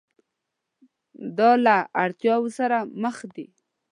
دا 1.37 1.51
له 1.65 1.75
اړتیاوو 2.03 2.49
سره 2.57 2.77
مخ 3.01 3.15
دي. 3.35 3.47